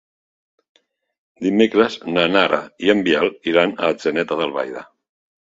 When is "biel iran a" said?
3.09-3.93